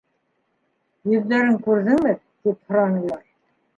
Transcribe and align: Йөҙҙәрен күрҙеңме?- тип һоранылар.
Йөҙҙәрен 1.11 1.59
күрҙеңме?- 1.67 2.17
тип 2.47 2.59
һоранылар. 2.77 3.23